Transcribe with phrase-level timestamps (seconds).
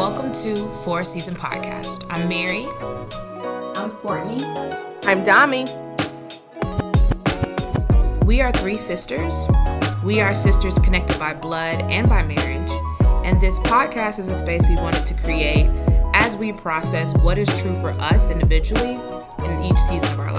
[0.00, 2.06] welcome to Four Season Podcast.
[2.08, 2.66] I'm Mary.
[3.78, 4.42] I'm Courtney.
[5.04, 5.68] I'm Dami.
[8.24, 9.46] We are three sisters.
[10.02, 12.70] We are sisters connected by blood and by marriage.
[13.26, 15.68] And this podcast is a space we wanted to create
[16.14, 18.98] as we process what is true for us individually
[19.44, 20.29] in each season of our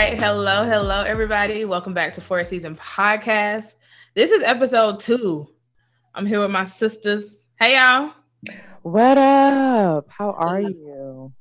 [0.00, 0.18] right.
[0.18, 1.66] Hello, hello, everybody.
[1.66, 3.74] Welcome back to Four Season Podcast.
[4.14, 5.46] This is episode two.
[6.14, 7.42] I'm here with my sisters.
[7.58, 8.14] Hey, y'all.
[8.80, 10.06] What up?
[10.08, 11.34] How are you?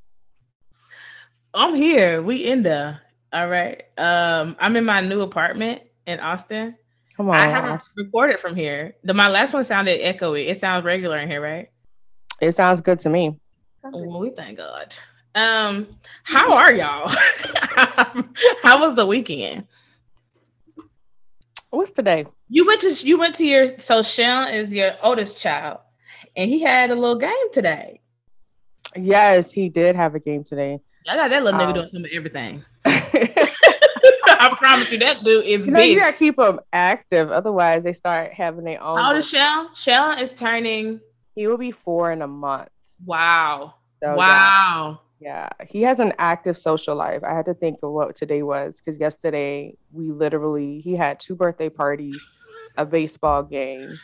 [1.53, 2.21] I'm here.
[2.21, 2.99] We in there.
[3.31, 3.81] All right.
[3.97, 6.75] Um, I'm in my new apartment in Austin.
[7.15, 7.37] Come on.
[7.37, 8.97] I haven't recorded from here.
[9.05, 10.49] The my last one sounded echoey.
[10.49, 11.69] It sounds regular in here, right?
[12.41, 13.39] It sounds good to me.
[13.83, 14.93] Well, we thank God.
[15.35, 15.87] Um,
[16.23, 17.07] how are y'all?
[18.63, 19.67] how was the weekend?
[21.69, 22.25] What's today?
[22.49, 25.79] You went to you went to your so Sean is your oldest child,
[26.35, 28.01] and he had a little game today.
[28.95, 30.79] Yes, he did have a game today.
[31.07, 32.63] I got that little nigga Um, doing some of everything.
[32.85, 37.93] I promise you, that dude is You know, you gotta keep them active, otherwise they
[37.93, 38.97] start having their own.
[38.97, 39.67] How old is Sean?
[39.75, 41.01] Sean is turning.
[41.35, 42.69] He will be four in a month.
[43.05, 43.75] Wow.
[44.01, 45.01] So, wow.
[45.19, 47.23] Yeah, he has an active social life.
[47.23, 51.35] I had to think of what today was because yesterday we literally he had two
[51.35, 52.25] birthday parties,
[52.77, 53.99] a baseball game.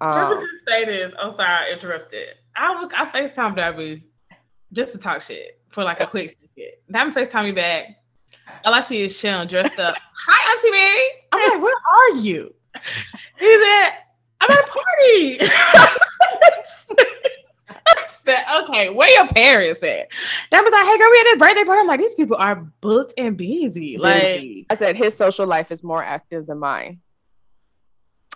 [0.00, 1.12] Let me Um, just say this.
[1.20, 2.28] I'm sorry I interrupted.
[2.54, 4.02] I would I FaceTime Dami
[4.72, 6.72] just to talk shit for like a quick second.
[6.92, 7.86] Dami FaceTime me back.
[8.64, 9.96] All I see is Sean dressed up.
[10.26, 11.08] Hi, Auntie Mary.
[11.32, 12.54] I'm like, where are you?
[13.38, 13.90] He said,
[14.40, 15.38] I'm at a party.
[18.28, 20.08] I said, okay, where your parents at?
[20.50, 21.80] That was like, hey girl, we had this birthday party.
[21.80, 23.96] I'm like, these people are booked and busy.
[23.98, 24.66] Like.
[24.70, 27.00] I said his social life is more active than mine.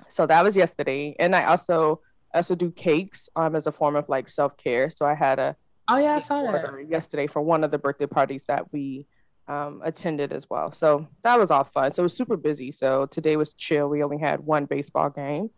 [0.08, 2.00] So that was yesterday, and I also
[2.34, 4.90] also do cakes um as a form of like self care.
[4.90, 5.56] So I had a
[5.88, 6.86] oh yeah, I saw that.
[6.88, 9.06] yesterday for one of the birthday parties that we
[9.48, 10.72] um, attended as well.
[10.72, 11.92] So that was all fun.
[11.92, 12.72] So it was super busy.
[12.72, 13.88] So today was chill.
[13.88, 15.50] We only had one baseball game,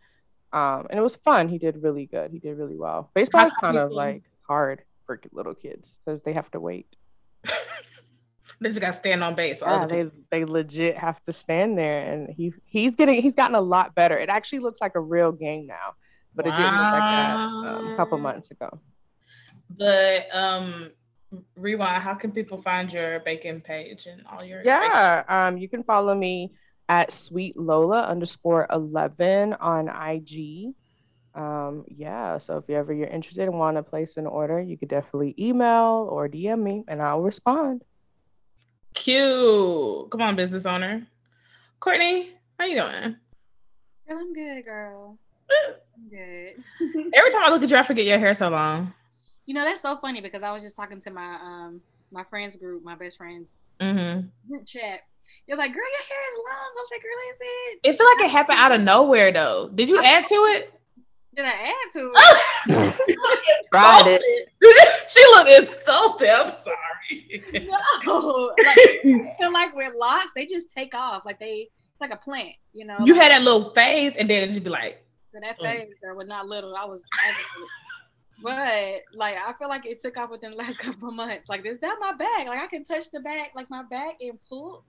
[0.55, 1.49] um, and it was fun.
[1.49, 2.31] He did really good.
[2.31, 3.11] He did really well.
[3.13, 6.87] Baseball How is kind of like hard for little kids because they have to wait.
[8.61, 9.61] They just got to stand on base.
[9.61, 13.53] Yeah, people- they they legit have to stand there, and he he's getting he's gotten
[13.53, 14.17] a lot better.
[14.17, 15.95] It actually looks like a real game now,
[16.33, 18.79] but it didn't look like that um, a couple months ago.
[19.77, 20.91] But um,
[21.57, 22.01] rewind.
[22.01, 24.63] How can people find your bacon page and all your?
[24.63, 26.53] Yeah, um, you can follow me
[26.89, 30.73] at sweet Lola underscore eleven on IG.
[31.33, 34.77] Um, yeah, so if you ever you're interested and want to place an order, you
[34.77, 37.83] could definitely email or DM me, and I'll respond.
[38.93, 40.09] Cute.
[40.11, 41.05] Come on, business owner.
[41.79, 43.15] Courtney, how you doing?
[44.07, 45.17] Girl, I'm good, girl.
[45.95, 46.53] I'm good.
[47.13, 48.93] Every time I look at you, I forget your hair so long.
[49.45, 51.81] you know, that's so funny because I was just talking to my um
[52.11, 54.27] my friends group, my best friends Mm-hmm.
[54.49, 55.01] group chat.
[55.47, 56.71] They're like, girl, your hair is long.
[56.71, 57.79] I was like, girl, is it?
[57.83, 59.69] It feel like it happened out of nowhere though.
[59.73, 60.71] Did you add to it?
[61.35, 62.95] Did I add to it?
[63.71, 64.49] Tried it.
[65.09, 66.29] she looked insulted.
[66.29, 67.65] I'm sorry.
[68.05, 68.51] no.
[68.57, 71.25] Like, I feel like with locks, they just take off.
[71.25, 72.97] Like they it's like a plant, you know.
[73.05, 76.17] You had that little phase, and then it just be like, So that phase, girl,
[76.17, 76.75] was not little.
[76.75, 77.05] I was,
[78.43, 81.47] but like I feel like it took off within the last couple of months.
[81.47, 82.47] Like this, that my back.
[82.47, 84.83] Like I can touch the back, like my back, and pull.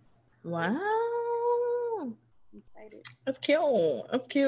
[0.46, 0.78] Wow.
[2.02, 2.14] I'm
[2.56, 3.04] excited.
[3.24, 3.60] That's cute.
[4.12, 4.46] That's cute.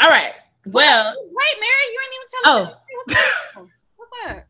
[0.00, 0.32] All right.
[0.66, 2.68] Well, Wait, Mary, you ain't even tell us.
[2.70, 2.76] Oh.
[3.04, 3.68] What's up?
[3.96, 4.44] What's up?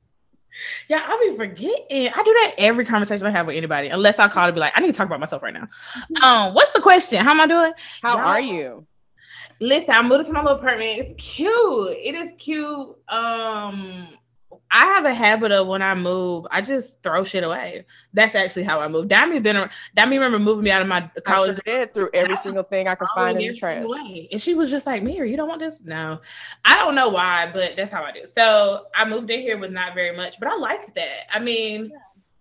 [0.89, 2.09] yeah, I'll be forgetting.
[2.15, 4.73] I do that every conversation I have with anybody, unless I call to be like,
[4.77, 5.69] I need to talk about myself right now.
[6.23, 7.25] Um, what's the question?
[7.25, 7.73] How am I doing?
[8.03, 8.87] How Y'all- are you?
[9.61, 10.99] Listen, I moved to my little apartment.
[10.99, 11.91] It's cute.
[11.93, 12.97] It is cute.
[13.09, 14.09] Um,
[14.75, 17.85] I have a habit of when I move, I just throw shit away.
[18.15, 19.07] That's actually how I move.
[19.07, 19.69] Dami been.
[19.97, 22.89] Dami remember moving me out of my I college sure did through every single thing
[22.89, 23.85] I could find in the trash.
[23.85, 24.29] Away.
[24.33, 25.83] And she was just like, Mary, you don't want this?
[25.85, 26.21] No.
[26.65, 28.27] I don't know why, but that's how I do.
[28.27, 31.35] So I moved in here with not very much, but I like that.
[31.35, 31.93] I mean,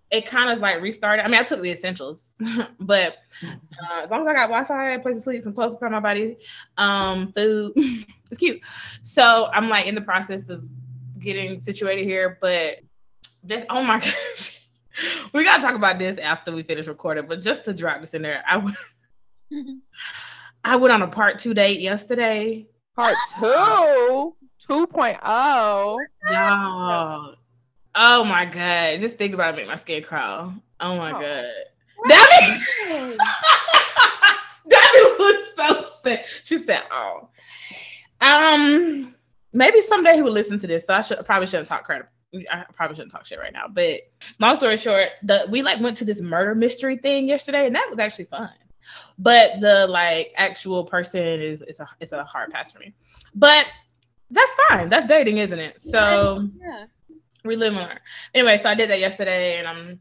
[0.09, 1.25] it kind of like restarted.
[1.25, 2.31] I mean, I took the essentials,
[2.79, 5.79] but uh, as long as I got Wi-Fi, a place to sleep, some clothes to
[5.79, 6.38] put on my body,
[6.77, 8.61] um, food, it's cute.
[9.01, 10.63] So I'm like in the process of
[11.21, 12.77] getting situated here, but
[13.44, 14.00] this, oh my
[14.35, 14.57] gosh.
[15.33, 18.21] We gotta talk about this after we finish recording, but just to drop this in
[18.21, 18.77] there, I went-
[20.63, 22.68] I went on a part two date yesterday.
[22.95, 24.35] Part two,
[24.69, 25.97] 2.0.
[26.29, 27.35] Y'all.
[27.95, 29.00] Oh my god.
[29.00, 30.53] Just think about it make my skin crawl.
[30.79, 31.19] Oh my Oh.
[31.19, 31.45] god.
[32.09, 33.18] Debbie,
[34.68, 36.21] Debbie looks so sick.
[36.44, 37.29] She said, "Oh,
[38.21, 39.15] um,
[39.53, 40.86] maybe someday he would listen to this.
[40.86, 42.09] So I should probably shouldn't talk crap.
[42.51, 43.65] I probably shouldn't talk shit right now.
[43.69, 44.01] But
[44.39, 47.88] long story short, the we like went to this murder mystery thing yesterday, and that
[47.89, 48.50] was actually fun.
[49.18, 52.94] But the like actual person is it's a it's a hard pass for me.
[53.36, 53.65] But
[54.30, 54.88] that's fine.
[54.89, 55.81] That's dating, isn't it?
[55.81, 56.86] So Yeah.
[57.44, 58.00] we live learn.
[58.33, 60.00] Anyway, so I did that yesterday, and I'm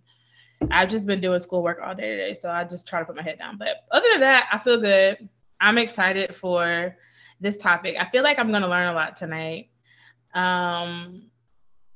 [0.71, 3.23] I've just been doing schoolwork all day today, so I just try to put my
[3.23, 3.57] head down.
[3.59, 5.29] But other than that, I feel good.
[5.61, 6.97] I'm excited for
[7.41, 7.97] this topic.
[7.99, 9.71] I feel like I'm gonna learn a lot tonight.
[10.35, 11.31] Um,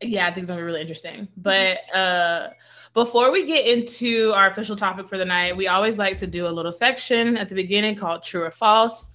[0.00, 1.29] yeah, I think it's gonna be really interesting.
[1.37, 2.50] But uh,
[2.94, 6.46] before we get into our official topic for the night, we always like to do
[6.46, 9.11] a little section at the beginning called True or False.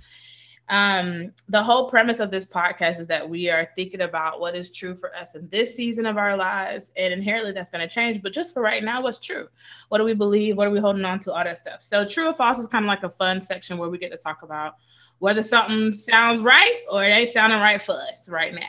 [0.69, 4.71] Um, the whole premise of this podcast is that we are thinking about what is
[4.71, 8.21] true for us in this season of our lives, and inherently that's going to change.
[8.21, 9.47] But just for right now, what's true?
[9.87, 10.57] What do we believe?
[10.57, 11.33] What are we holding on to?
[11.33, 11.81] All that stuff.
[11.81, 14.17] So, true or false is kind of like a fun section where we get to
[14.17, 14.75] talk about
[15.19, 18.61] whether something sounds right or it ain't sounding right for us right now.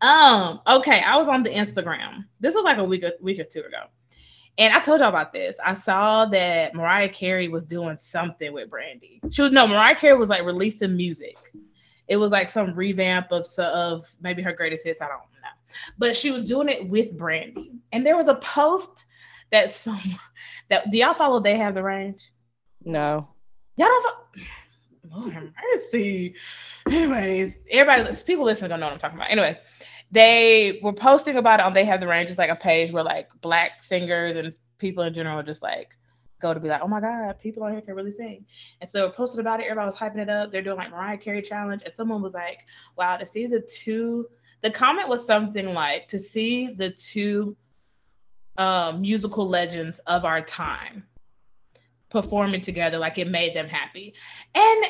[0.00, 2.24] Um, okay, I was on the Instagram.
[2.40, 3.84] This was like a week, a week or two ago.
[4.56, 5.56] And I told y'all about this.
[5.64, 9.20] I saw that Mariah Carey was doing something with Brandy.
[9.30, 11.36] She was no Mariah Carey was like releasing music.
[12.06, 15.00] It was like some revamp of so- of maybe her greatest hits.
[15.00, 15.48] I don't know,
[15.98, 17.72] but she was doing it with Brandy.
[17.92, 19.06] And there was a post
[19.50, 19.98] that some
[20.70, 21.40] that do y'all follow?
[21.40, 22.30] They have the range.
[22.84, 23.28] No.
[23.76, 24.02] Y'all don't.
[24.02, 24.42] Fo-
[25.10, 26.34] Lord have mercy.
[26.86, 29.30] Anyways, everybody, people listening don't know what I'm talking about.
[29.30, 29.58] Anyway,
[30.10, 33.04] they were posting about it on They Have the Range, just like a page where
[33.04, 35.96] like black singers and people in general just like
[36.40, 38.44] go to be like, oh my God, people on here can really sing.
[38.80, 39.64] And so posting about it.
[39.64, 40.52] Everybody was hyping it up.
[40.52, 41.82] They're doing like Mariah Carey challenge.
[41.84, 42.60] And someone was like,
[42.96, 44.26] wow, to see the two,
[44.62, 47.56] the comment was something like to see the two
[48.56, 51.04] um, musical legends of our time
[52.14, 54.14] performing together, like it made them happy.
[54.54, 54.84] And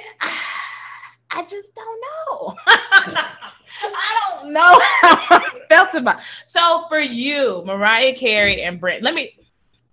[1.30, 2.54] I just don't know.
[2.66, 4.60] I don't know
[5.00, 6.20] how I felt about.
[6.44, 9.36] So for you, Mariah Carey and Brandy, let me.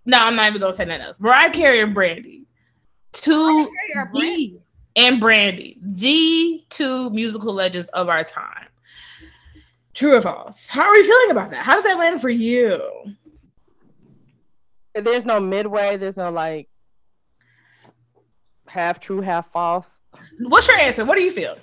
[0.05, 1.19] No, I'm not even gonna say nothing else.
[1.19, 2.45] Mariah Carey and Brandy,
[3.13, 4.61] two Carey or the- Brandy?
[4.97, 8.67] and Brandy, the two musical legends of our time.
[9.93, 10.67] True or false?
[10.67, 11.63] How are you feeling about that?
[11.63, 12.81] How does that land for you?
[14.93, 15.95] There's no midway.
[15.97, 16.67] There's no like
[18.71, 19.99] half true, half false.
[20.39, 21.03] What's your answer?
[21.05, 21.57] What do you feel?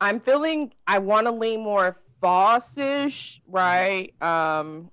[0.00, 4.12] I'm feeling I want to lean more false-ish, right?
[4.20, 4.90] Um,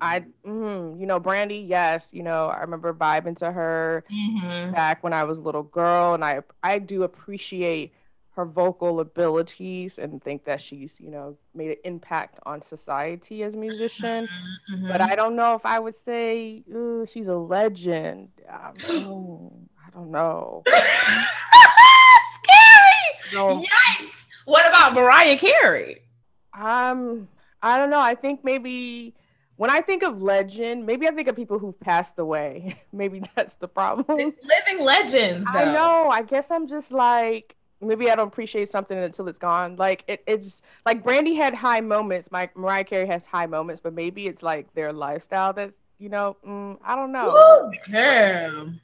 [0.00, 4.72] I, mm, you know, Brandy, yes, you know, I remember vibing to her Mm-hmm.
[4.72, 7.94] back when I was a little girl, and I, I do appreciate
[8.36, 13.54] her vocal abilities and think that she's, you know, made an impact on society as
[13.54, 14.28] a musician.
[14.72, 14.88] Mm-hmm.
[14.88, 18.28] But I don't know if I would say "Ooh, she's a legend.
[18.48, 20.62] Um, don't know.
[20.68, 20.82] Scary!
[23.32, 23.60] No.
[23.60, 24.26] Yikes!
[24.44, 26.02] What about Mariah Carey?
[26.58, 27.28] Um,
[27.62, 28.00] I don't know.
[28.00, 29.14] I think maybe
[29.56, 32.80] when I think of legend, maybe I think of people who've passed away.
[32.92, 34.04] maybe that's the problem.
[34.08, 35.46] Living legends.
[35.50, 36.08] I know.
[36.10, 39.76] I guess I'm just like maybe I don't appreciate something until it's gone.
[39.76, 42.30] Like it, it's like Brandy had high moments.
[42.30, 46.36] My Mariah Carey has high moments, but maybe it's like their lifestyle that's you know.
[46.46, 47.32] Mm, I don't know.
[47.32, 48.74] Woo, girl.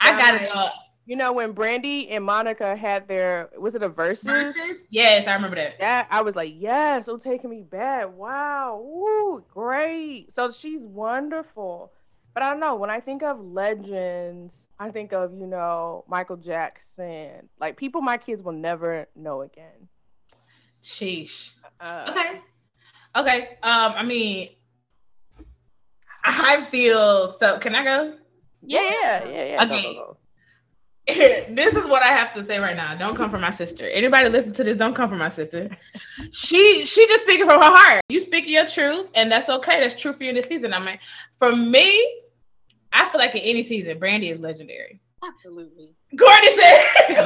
[0.00, 0.52] I gotta Right.
[0.52, 0.68] go.
[1.06, 4.26] You know when Brandy and Monica had their was it a versus?
[4.26, 4.78] Versus?
[4.90, 5.78] Yes, I remember that.
[5.80, 8.12] That I was like, yes, it'll taking me back.
[8.14, 10.34] Wow, woo, great.
[10.34, 11.92] So she's wonderful.
[12.34, 12.76] But I don't know.
[12.76, 18.18] When I think of legends, I think of you know Michael Jackson, like people my
[18.18, 19.88] kids will never know again.
[20.82, 21.52] Sheesh.
[21.80, 22.40] Uh, Okay.
[23.16, 23.40] Okay.
[23.62, 24.50] Um, I mean,
[26.24, 27.58] I feel so.
[27.58, 28.14] Can I go?
[28.62, 29.64] Yeah, yeah, yeah, yeah.
[29.64, 29.82] Okay.
[29.82, 30.16] go, go.
[31.54, 32.94] this is what I have to say right now.
[32.94, 33.88] Don't come for my sister.
[33.88, 34.76] Anybody listen to this?
[34.76, 35.70] Don't come for my sister.
[36.32, 38.02] She she just speaking from her heart.
[38.10, 39.80] You speak your truth, and that's okay.
[39.80, 40.74] That's true for you this season.
[40.74, 40.98] I mean,
[41.38, 42.20] for me,
[42.92, 45.00] I feel like in any season, Brandy is legendary.
[45.26, 45.94] Absolutely.
[46.18, 46.84] Courtney said,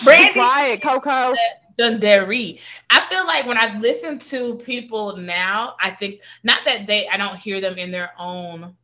[0.00, 1.34] Be Brandy quiet, Coco.
[1.78, 2.60] legendary.
[2.90, 7.16] I feel like when I listen to people now, I think not that they I
[7.16, 8.74] don't hear them in their own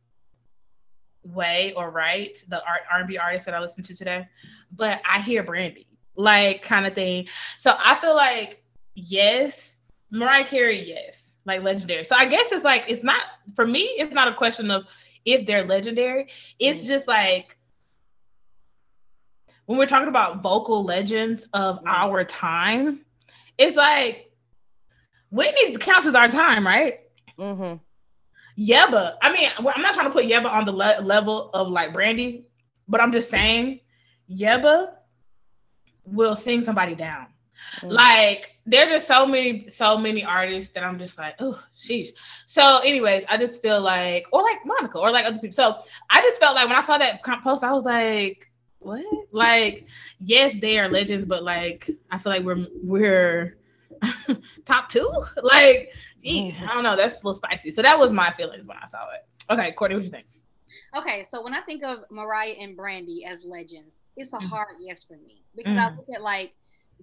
[1.25, 4.27] way or right the art R&B artists that I listen to today,
[4.71, 7.27] but I hear Brandy like kind of thing.
[7.59, 8.63] So I feel like
[8.93, 9.79] yes,
[10.11, 12.05] Mariah Carey, yes, like legendary.
[12.05, 13.21] So I guess it's like it's not
[13.55, 13.81] for me.
[13.97, 14.85] It's not a question of
[15.25, 16.27] if they're legendary.
[16.59, 17.57] It's just like
[19.65, 21.87] when we're talking about vocal legends of Mm.
[21.87, 23.01] our time,
[23.57, 24.31] it's like
[25.31, 26.99] Whitney counts as our time, right?
[27.37, 27.77] Mm-hmm.
[28.57, 29.15] Yebba.
[29.21, 32.45] I mean, I'm not trying to put Yebba on the le- level of like Brandy,
[32.87, 33.81] but I'm just saying
[34.31, 34.91] Yebba
[36.05, 37.27] will sing somebody down.
[37.81, 37.91] Mm.
[37.91, 42.09] Like there's just so many, so many artists that I'm just like, oh, sheesh.
[42.47, 45.53] So, anyways, I just feel like, or like Monica, or like other people.
[45.53, 45.77] So
[46.09, 49.03] I just felt like when I saw that post, I was like, what?
[49.31, 49.87] Like,
[50.19, 53.57] yes, they are legends, but like I feel like we're we're
[54.65, 55.09] top two.
[55.41, 55.91] Like,
[56.25, 56.95] I don't know.
[56.95, 57.71] That's a little spicy.
[57.71, 59.53] So that was my feelings when I saw it.
[59.53, 60.25] Okay, Courtney, what you think?
[60.95, 64.47] Okay, so when I think of Mariah and Brandy as legends, it's a mm-hmm.
[64.47, 65.93] hard yes for me because mm-hmm.
[65.93, 66.53] I look at like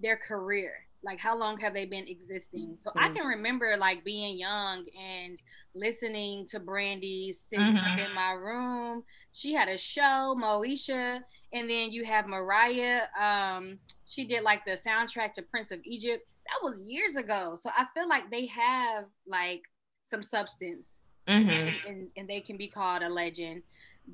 [0.01, 0.73] their career
[1.03, 3.03] like how long have they been existing so mm-hmm.
[3.03, 5.39] i can remember like being young and
[5.75, 7.99] listening to brandy sitting mm-hmm.
[7.99, 11.19] in my room she had a show moesha
[11.51, 16.23] and then you have mariah um she did like the soundtrack to prince of egypt
[16.47, 19.63] that was years ago so i feel like they have like
[20.03, 21.49] some substance mm-hmm.
[21.49, 23.61] and, and, and they can be called a legend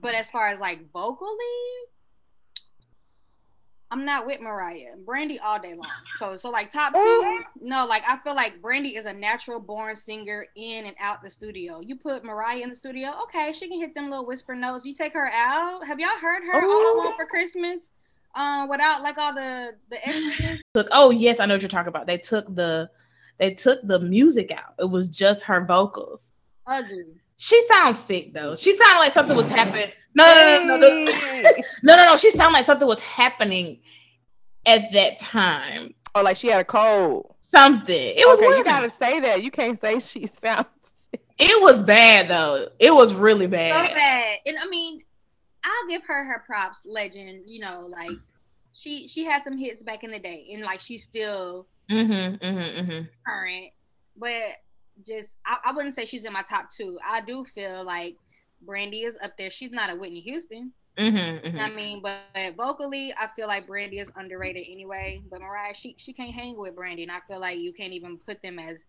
[0.01, 1.35] but as far as like vocally
[3.91, 4.95] I'm not with Mariah.
[5.03, 5.89] Brandy all day long.
[6.17, 7.41] So so like top two.
[7.59, 11.29] No, like I feel like Brandy is a natural born singer in and out the
[11.29, 11.79] studio.
[11.79, 14.85] You put Mariah in the studio, okay, she can hit them little whisper notes.
[14.85, 15.85] You take her out.
[15.87, 16.69] Have y'all heard her Ooh.
[16.69, 17.91] all I want for Christmas?
[18.35, 20.61] Um, without like all the the extras.
[20.75, 22.05] Look, oh yes, I know what you're talking about.
[22.05, 22.89] They took the
[23.39, 24.75] they took the music out.
[24.77, 26.31] It was just her vocals.
[26.67, 27.05] Ugly.
[27.37, 28.55] She sounds sick though.
[28.55, 29.91] She sounded like something was happening.
[30.15, 31.11] No, no, no, no, no,
[31.83, 32.17] no, no, no.
[32.17, 33.79] She sounded like something was happening
[34.65, 35.93] at that time.
[36.15, 37.35] Oh, like she had a cold.
[37.51, 38.13] Something.
[38.15, 38.39] It was.
[38.39, 38.59] Okay, weird.
[38.59, 39.43] you gotta say that.
[39.43, 40.67] You can't say she sounds.
[40.81, 41.21] Sick.
[41.37, 42.69] It was bad though.
[42.79, 43.89] It was really bad.
[43.89, 44.99] So bad, and I mean,
[45.63, 46.85] I'll give her her props.
[46.85, 48.17] Legend, you know, like
[48.71, 52.79] she she had some hits back in the day, and like she's still mm-hmm, mm-hmm,
[52.79, 53.05] mm-hmm.
[53.25, 53.71] current.
[54.17, 54.43] But
[55.05, 56.99] just, I, I wouldn't say she's in my top two.
[57.07, 58.17] I do feel like
[58.61, 59.49] Brandy is up there.
[59.49, 60.71] She's not a Whitney Houston.
[60.97, 61.59] Mm-hmm, mm-hmm.
[61.59, 65.21] I mean, but, but, vocally, I feel like Brandy is underrated anyway.
[65.29, 68.17] But Mariah, she she can't hang with Brandy, and I feel like you can't even
[68.17, 68.85] put them as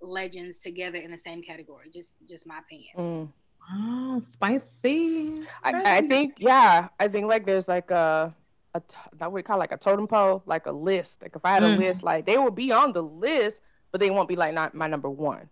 [0.00, 1.90] legends together in the same category.
[1.92, 2.92] Just just my opinion.
[2.96, 3.28] Mm.
[3.70, 5.46] Oh, spicy.
[5.62, 6.88] I, I think yeah.
[6.98, 8.34] I think like there's like a
[8.74, 8.82] a
[9.18, 11.22] that we call like a totem pole, like a list.
[11.22, 11.78] Like if I had a mm.
[11.78, 14.86] list, like they will be on the list, but they won't be like not my
[14.86, 15.48] number one.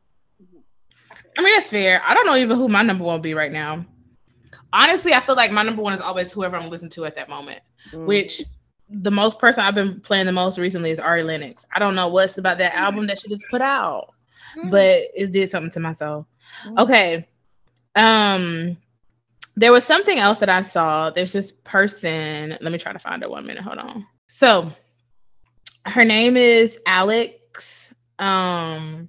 [1.36, 2.02] I mean, that's fair.
[2.04, 3.84] I don't know even who my number one will be right now.
[4.72, 7.28] Honestly, I feel like my number one is always whoever I'm listening to at that
[7.28, 7.60] moment,
[7.92, 8.06] mm.
[8.06, 8.42] which
[8.88, 11.66] the most person I've been playing the most recently is Ari Lennox.
[11.74, 14.14] I don't know what's about that album that she just put out,
[14.56, 14.70] mm.
[14.70, 16.26] but it did something to my soul.
[16.66, 16.78] Mm.
[16.78, 17.28] Okay.
[17.96, 18.76] Um,
[19.56, 21.10] there was something else that I saw.
[21.10, 22.56] There's this person.
[22.60, 23.62] Let me try to find her one minute.
[23.62, 24.06] Hold on.
[24.28, 24.72] So
[25.86, 27.92] her name is Alex.
[28.18, 29.08] Um,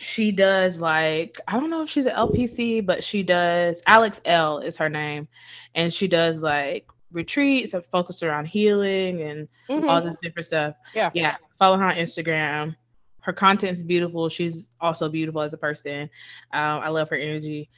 [0.00, 4.58] she does like I don't know if she's an LPC, but she does Alex L
[4.58, 5.28] is her name,
[5.74, 9.86] and she does like retreats and focused around healing and mm-hmm.
[9.86, 10.74] all this different stuff.
[10.94, 11.36] Yeah, yeah.
[11.58, 12.74] Follow her on Instagram.
[13.20, 14.30] Her content's beautiful.
[14.30, 16.08] She's also beautiful as a person.
[16.54, 17.68] Um, I love her energy,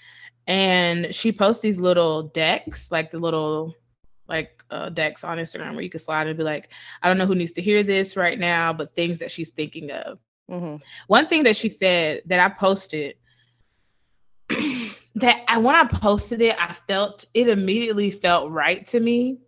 [0.47, 3.75] and she posts these little decks, like the little
[4.29, 7.27] like uh, decks on Instagram where you can slide and be like, I don't know
[7.27, 10.21] who needs to hear this right now, but things that she's thinking of.
[10.51, 10.77] Mm-hmm.
[11.07, 13.17] One thing that she said that I posted
[15.15, 19.39] that I when I posted it, I felt it immediately felt right to me.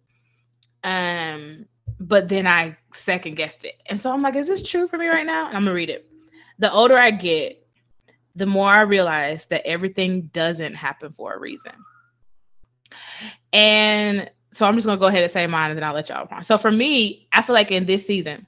[0.82, 1.66] Um,
[1.98, 3.74] but then I second guessed it.
[3.86, 5.48] And so I'm like, is this true for me right now?
[5.48, 6.08] And I'm gonna read it.
[6.58, 7.66] The older I get,
[8.36, 11.72] the more I realize that everything doesn't happen for a reason.
[13.52, 16.42] And so I'm just gonna go ahead and say mine and then I'll let y'all.
[16.42, 18.46] So for me, I feel like in this season,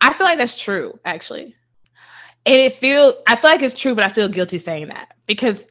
[0.00, 1.54] I feel like that's true, actually.
[2.46, 5.66] And it feel I feel like it's true, but I feel guilty saying that because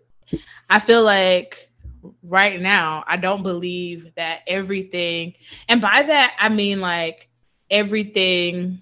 [0.70, 1.70] I feel like
[2.24, 5.34] right now I don't believe that everything,
[5.70, 7.30] and by that I mean like
[7.70, 8.82] everything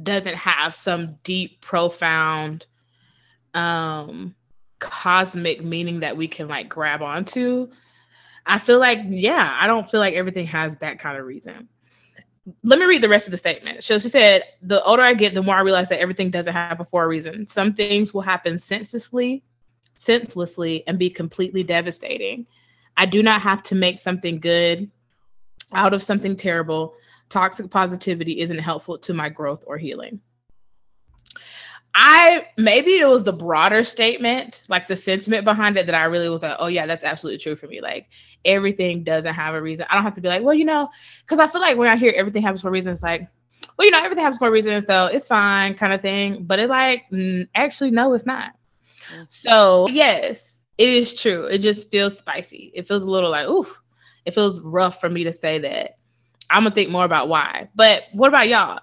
[0.00, 2.66] doesn't have some deep, profound,
[3.54, 4.34] um,
[4.78, 7.70] cosmic meaning that we can like grab onto.
[8.44, 11.68] I feel like, yeah, I don't feel like everything has that kind of reason
[12.64, 13.84] let me read the rest of the statement.
[13.84, 16.86] So she said, The older I get, the more I realize that everything doesn't happen
[16.90, 17.46] for a reason.
[17.46, 19.44] Some things will happen senselessly,
[19.94, 22.46] senselessly, and be completely devastating.
[22.96, 24.90] I do not have to make something good
[25.72, 26.94] out of something terrible.
[27.28, 30.20] Toxic positivity isn't helpful to my growth or healing.
[31.94, 36.28] I maybe it was the broader statement, like the sentiment behind it, that I really
[36.28, 37.80] was like, oh yeah, that's absolutely true for me.
[37.80, 38.08] Like
[38.44, 39.86] everything doesn't have a reason.
[39.90, 40.88] I don't have to be like, well, you know,
[41.22, 43.26] because I feel like when I hear everything happens for a reason, it's like,
[43.76, 46.44] well, you know, everything happens for a reason, so it's fine, kind of thing.
[46.44, 47.04] But it's like,
[47.54, 48.52] actually, no, it's not.
[49.14, 49.26] Mm.
[49.28, 51.44] So yes, it is true.
[51.44, 52.72] It just feels spicy.
[52.74, 53.80] It feels a little like, oof.
[54.24, 55.98] It feels rough for me to say that.
[56.48, 57.68] I'm gonna think more about why.
[57.74, 58.78] But what about y'all?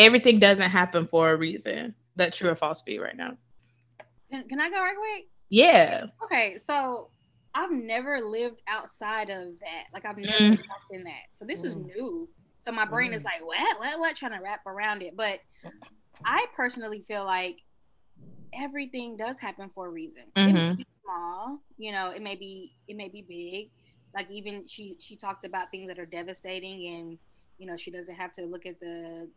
[0.00, 1.94] Everything doesn't happen for a reason.
[2.16, 3.36] That true or false you right now?
[4.30, 5.28] Can, can I go right quick?
[5.50, 6.06] Yeah.
[6.24, 7.10] Okay, so
[7.54, 9.84] I've never lived outside of that.
[9.92, 10.50] Like I've never mm.
[10.50, 11.28] walked in that.
[11.32, 11.66] So this mm.
[11.66, 12.28] is new.
[12.60, 13.14] So my brain mm.
[13.14, 15.16] is like, what, what, what, trying to wrap around it.
[15.16, 15.40] But
[16.24, 17.58] I personally feel like
[18.54, 20.22] everything does happen for a reason.
[20.36, 20.56] Mm-hmm.
[20.56, 23.70] It may be small, you know, it may be, it may be big.
[24.14, 27.18] Like even she she talked about things that are devastating, and
[27.58, 29.28] you know she doesn't have to look at the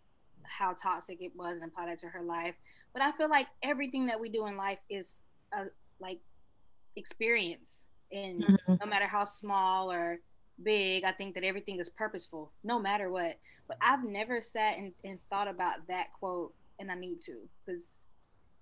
[0.45, 2.55] how toxic it was and apply that to her life.
[2.93, 5.21] But I feel like everything that we do in life is
[5.53, 5.65] a
[5.99, 6.19] like
[6.95, 8.75] experience and mm-hmm.
[8.79, 10.19] no matter how small or
[10.61, 13.37] big, I think that everything is purposeful, no matter what.
[13.67, 18.03] But I've never sat and, and thought about that quote, and I need to because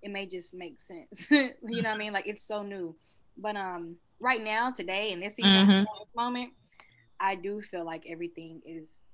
[0.00, 1.28] it may just make sense.
[1.30, 2.12] you know what I mean?
[2.12, 2.94] Like it's so new.
[3.36, 5.84] But um, right now, today, in this season, mm-hmm.
[6.14, 6.52] moment,
[7.20, 9.06] I do feel like everything is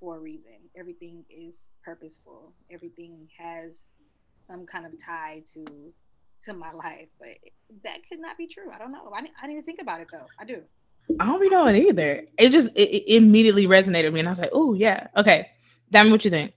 [0.00, 0.52] for a reason.
[0.76, 2.54] Everything is purposeful.
[2.72, 3.92] Everything has
[4.38, 5.92] some kind of tie to
[6.46, 7.28] to my life, but
[7.84, 8.70] that could not be true.
[8.74, 9.12] I don't know.
[9.14, 10.26] I, I didn't even think about it though.
[10.38, 10.62] I do.
[11.20, 12.24] I don't be knowing either.
[12.38, 15.48] It just it, it immediately resonated with me, and I was like, "Oh yeah, okay."
[15.90, 16.54] Damn, what you think?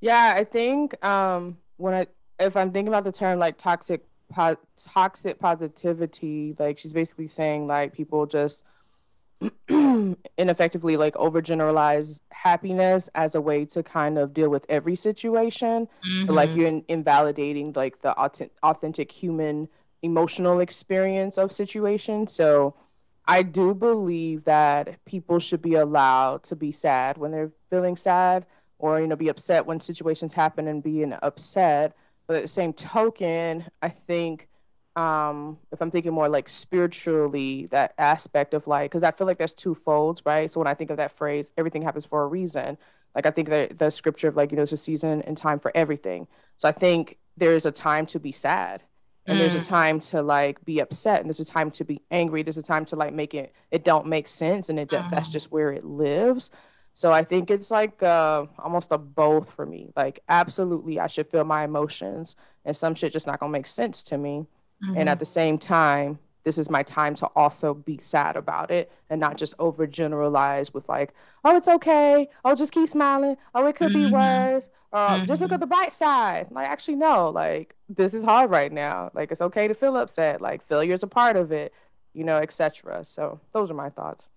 [0.00, 2.06] Yeah, I think um when I
[2.40, 7.66] if I'm thinking about the term like toxic po- toxic positivity, like she's basically saying
[7.66, 8.64] like people just
[10.38, 15.88] ineffectively like overgeneralize happiness as a way to kind of deal with every situation.
[16.06, 16.26] Mm-hmm.
[16.26, 16.58] So like mm-hmm.
[16.58, 19.68] you're in- invalidating like the authentic, authentic human
[20.02, 22.32] emotional experience of situations.
[22.32, 22.74] So
[23.26, 28.44] I do believe that people should be allowed to be sad when they're feeling sad
[28.78, 31.96] or you know be upset when situations happen and being upset.
[32.26, 34.48] But at the same token, I think
[34.96, 39.38] um if i'm thinking more like spiritually that aspect of like because i feel like
[39.38, 42.26] there's two folds right so when i think of that phrase everything happens for a
[42.26, 42.78] reason
[43.14, 45.58] like i think that the scripture of like you know it's a season and time
[45.58, 48.82] for everything so i think there's a time to be sad
[49.26, 49.40] and mm.
[49.40, 49.66] there's a mm.
[49.66, 52.84] time to like be upset and there's a time to be angry there's a time
[52.84, 55.32] to like make it it don't make sense and it just, that's mm.
[55.32, 56.50] just where it lives
[56.92, 61.28] so i think it's like uh, almost a both for me like absolutely i should
[61.28, 64.46] feel my emotions and some shit just not gonna make sense to me
[64.84, 64.98] Mm-hmm.
[64.98, 65.18] And at mm-hmm.
[65.20, 69.36] the same time, this is my time to also be sad about it and not
[69.36, 72.28] just overgeneralize with like, oh, it's okay.
[72.44, 73.36] Oh, just keep smiling.
[73.54, 74.06] Oh, it could mm-hmm.
[74.06, 74.68] be worse.
[74.92, 75.24] Or mm-hmm.
[75.26, 76.48] just look at the bright side.
[76.50, 77.30] Like, actually, no.
[77.30, 79.10] Like, this is hard right now.
[79.14, 80.40] Like, it's okay to feel upset.
[80.40, 81.72] Like, failure is a part of it.
[82.12, 83.04] You know, etc.
[83.04, 84.28] So those are my thoughts.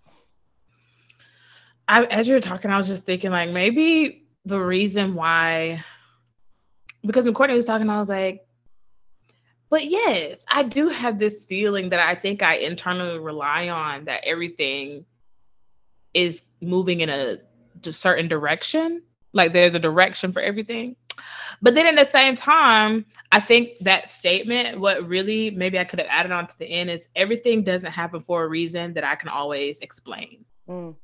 [1.88, 5.84] I, as you were talking, I was just thinking like maybe the reason why,
[7.06, 8.47] because when Courtney was talking, I was like,
[9.70, 14.24] but yes, I do have this feeling that I think I internally rely on that
[14.26, 15.06] everything
[16.14, 17.38] is moving in a
[17.92, 19.04] certain direction.
[19.34, 20.96] Like there's a direction for everything.
[21.62, 26.00] But then at the same time, I think that statement, what really maybe I could
[26.00, 29.16] have added on to the end is everything doesn't happen for a reason that I
[29.16, 30.46] can always explain.
[30.70, 30.96] Mm.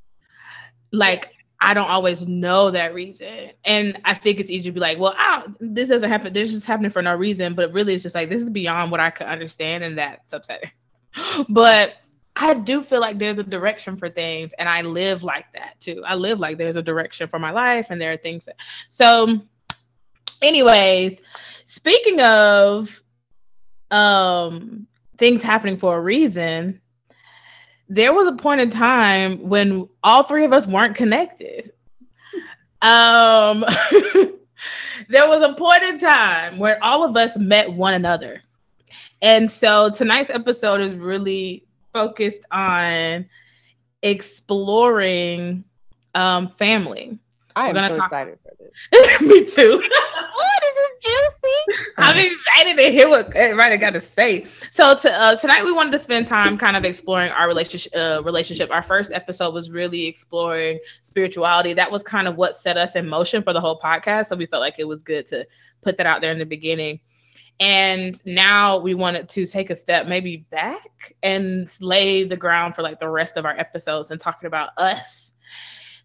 [0.91, 3.51] Like I don't always know that reason.
[3.63, 5.15] And I think it's easy to be like, well,
[5.59, 6.33] this doesn't happen.
[6.33, 7.53] This is happening for no reason.
[7.53, 9.83] But really, it's just like, this is beyond what I could understand.
[9.83, 10.71] And that's upsetting.
[11.49, 11.93] but
[12.35, 14.51] I do feel like there's a direction for things.
[14.59, 16.03] And I live like that too.
[16.05, 17.87] I live like there's a direction for my life.
[17.89, 18.45] And there are things.
[18.45, 18.57] That...
[18.89, 19.39] So,
[20.41, 21.19] anyways,
[21.65, 23.01] speaking of
[23.89, 24.87] um,
[25.17, 26.81] things happening for a reason,
[27.93, 31.71] there was a point in time when all three of us weren't connected.
[32.81, 33.63] um,
[35.09, 38.41] there was a point in time where all of us met one another.
[39.21, 43.27] And so tonight's episode is really focused on
[44.01, 45.63] exploring
[46.15, 47.19] um, family.
[47.55, 49.21] I am so talk- excited for this.
[49.21, 49.83] Me too.
[49.91, 51.91] oh, this is juicy.
[51.99, 52.37] I'm excited
[52.91, 54.45] to hear what everybody got to say.
[54.69, 57.93] So to, uh, tonight we wanted to spend time kind of exploring our relationship.
[57.95, 58.71] Uh, relationship.
[58.71, 61.73] Our first episode was really exploring spirituality.
[61.73, 64.27] That was kind of what set us in motion for the whole podcast.
[64.27, 65.45] So we felt like it was good to
[65.81, 66.99] put that out there in the beginning.
[67.59, 72.81] And now we wanted to take a step maybe back and lay the ground for
[72.81, 75.33] like the rest of our episodes and talking about us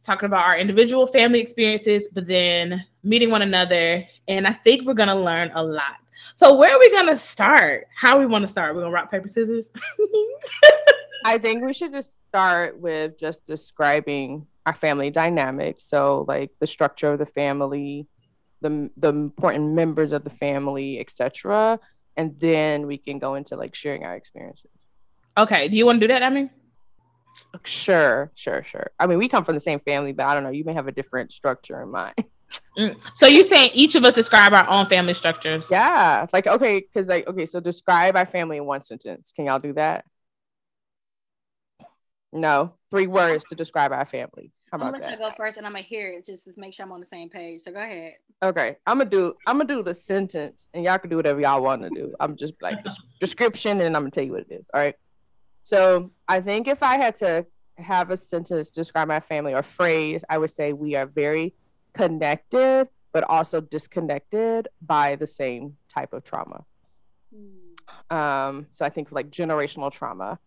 [0.02, 4.02] talking about our individual family experiences, but then meeting one another.
[4.26, 5.96] And I think we're going to learn a lot.
[6.36, 7.86] So, where are we going to start?
[7.94, 8.74] How we want to start?
[8.74, 9.70] We're going to rock, paper, scissors?
[11.24, 15.76] I think we should just start with just describing our family dynamic.
[15.78, 18.06] So like the structure of the family,
[18.60, 21.80] the the important members of the family, etc.
[22.16, 24.70] And then we can go into like sharing our experiences.
[25.36, 25.68] Okay.
[25.68, 26.50] Do you want to do that, I mean?
[27.64, 28.90] Sure, sure, sure.
[28.98, 30.50] I mean, we come from the same family, but I don't know.
[30.50, 32.14] You may have a different structure in mind.
[32.78, 32.96] Mm.
[33.14, 35.66] So you're saying each of us describe our own family structures?
[35.70, 36.26] Yeah.
[36.32, 39.32] Like, okay, because like, okay, so describe our family in one sentence.
[39.34, 40.04] Can y'all do that?
[42.32, 44.52] No, three words to describe our family.
[44.70, 45.18] How about I'm gonna that?
[45.18, 47.30] go first, and I'm gonna hear it just to make sure I'm on the same
[47.30, 47.62] page.
[47.62, 48.14] So go ahead.
[48.42, 49.34] Okay, I'm gonna do.
[49.46, 52.14] I'm gonna do the sentence, and y'all can do whatever y'all want to do.
[52.20, 52.78] I'm just like
[53.18, 54.66] description, and I'm gonna tell you what it is.
[54.74, 54.94] All right.
[55.62, 57.46] So I think if I had to
[57.78, 61.54] have a sentence to describe my family or phrase, I would say we are very
[61.98, 66.64] connected, but also disconnected by the same type of trauma.
[68.10, 70.38] Um, so I think like generational trauma.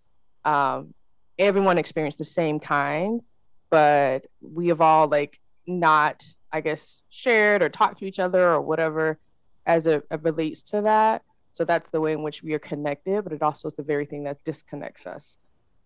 [0.45, 0.93] Um,
[1.37, 3.21] everyone experienced the same kind,
[3.69, 8.61] but we have all like not, I guess, shared or talked to each other or
[8.61, 9.19] whatever
[9.65, 11.23] as it, it relates to that.
[11.53, 14.05] So that's the way in which we are connected, but it also is the very
[14.05, 15.37] thing that disconnects us.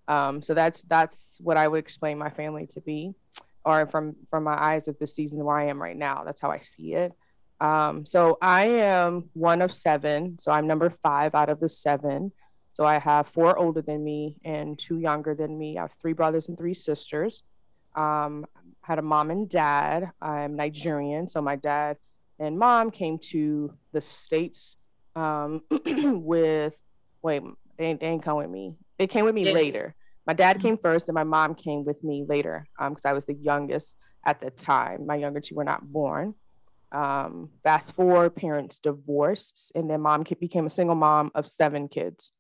[0.07, 3.15] Um, so that's that's what I would explain my family to be,
[3.65, 6.23] or from from my eyes of the season where I am right now.
[6.23, 7.11] That's how I see it.
[7.59, 10.37] Um, so I am one of seven.
[10.39, 12.31] So I'm number five out of the seven.
[12.73, 15.77] So I have four older than me and two younger than me.
[15.77, 17.43] I have three brothers and three sisters.
[17.95, 18.45] Um,
[18.81, 20.11] had a mom and dad.
[20.21, 21.97] I'm Nigerian, so my dad
[22.37, 24.75] and mom came to the states
[25.15, 26.73] um, with.
[27.21, 27.41] Wait,
[27.79, 28.75] they, they didn't come with me.
[28.99, 29.53] They came with me Yes.
[29.55, 29.95] later.
[30.27, 33.35] My dad came first, and my mom came with me later because I was the
[33.35, 35.05] youngest at the time.
[35.05, 36.33] My younger two were not born.
[36.91, 42.31] Um, fast forward, parents divorced, and then mom became a single mom of seven kids.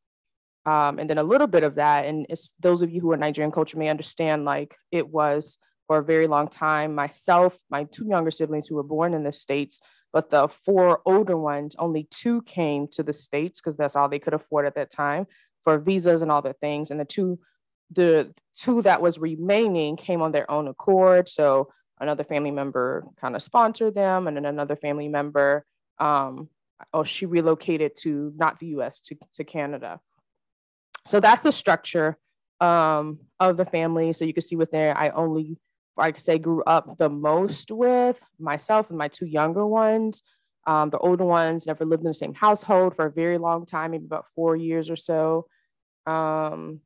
[0.65, 3.17] Um, and then a little bit of that, and it's those of you who are
[3.17, 6.95] Nigerian culture may understand, like it was for a very long time.
[6.95, 9.79] Myself, my two younger siblings who were born in the States,
[10.11, 14.17] but the four older ones, only two came to the States because that's all they
[14.17, 15.27] could afford at that time
[15.63, 16.89] for visas and all the things.
[16.89, 17.39] And the two,
[17.91, 21.29] the two that was remaining came on their own accord.
[21.29, 21.69] So
[21.99, 25.65] another family member kind of sponsored them, and then another family member,
[25.99, 26.49] um,
[26.93, 29.01] oh, she relocated to not the U.S.
[29.01, 29.99] to to Canada.
[31.05, 32.17] So that's the structure
[32.59, 34.13] um, of the family.
[34.13, 35.57] So you can see with there, I only,
[35.97, 40.23] I could say, grew up the most with myself and my two younger ones.
[40.67, 43.91] Um, the older ones never lived in the same household for a very long time,
[43.91, 45.45] maybe about four years or so.
[46.07, 46.81] Um,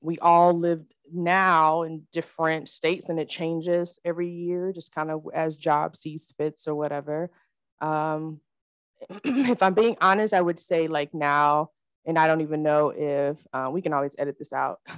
[0.00, 0.82] we all live
[1.12, 6.32] now in different states and it changes every year, just kind of as job sees
[6.36, 7.30] fits or whatever.
[7.80, 8.40] Um,
[9.24, 11.70] if I'm being honest, I would say like now,
[12.06, 14.80] and I don't even know if uh, we can always edit this out.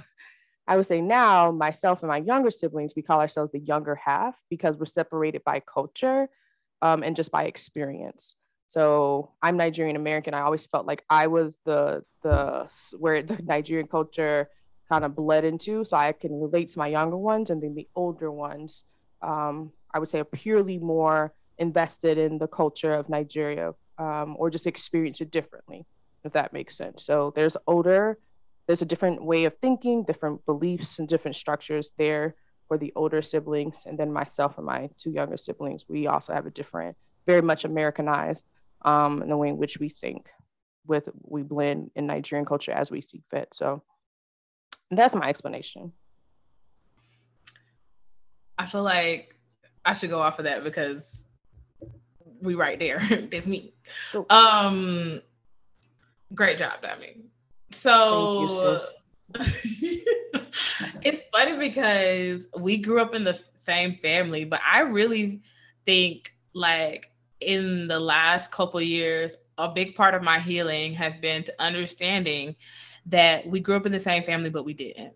[0.67, 4.35] I would say now, myself and my younger siblings, we call ourselves the younger half
[4.49, 6.29] because we're separated by culture
[6.81, 8.35] um, and just by experience.
[8.67, 10.33] So I'm Nigerian American.
[10.33, 14.49] I always felt like I was the the where the Nigerian culture
[14.93, 17.87] kind of bled into, so I can relate to my younger ones, and then the
[18.03, 18.71] older ones,
[19.29, 19.55] um,
[19.93, 21.19] I would say, are purely more
[21.57, 25.79] invested in the culture of Nigeria um, or just experience it differently,
[26.23, 26.97] if that makes sense.
[27.09, 28.03] So there's older,
[28.65, 32.27] there's a different way of thinking, different beliefs, and different structures there
[32.67, 36.45] for the older siblings, and then myself and my two younger siblings, we also have
[36.45, 38.45] a different, very much Americanized
[38.91, 40.23] um, in the way in which we think.
[40.85, 43.47] With we blend in Nigerian culture as we see fit.
[43.53, 43.83] So
[44.91, 45.91] that's my explanation.
[48.57, 49.35] I feel like
[49.85, 51.23] I should go off of that because
[52.41, 52.99] we right there.
[53.31, 53.73] That's me.
[54.11, 54.25] Cool.
[54.29, 55.21] Um
[56.33, 57.21] great job, Dami.
[57.71, 58.79] So you,
[61.01, 65.41] it's funny because we grew up in the same family, but I really
[65.85, 67.07] think like
[67.39, 72.55] in the last couple years, a big part of my healing has been to understanding
[73.07, 75.13] that we grew up in the same family, but we didn't.